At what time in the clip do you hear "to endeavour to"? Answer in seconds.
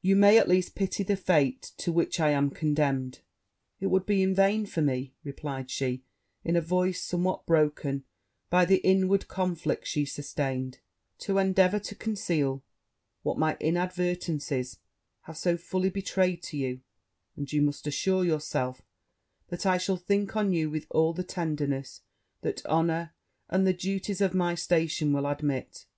11.18-11.96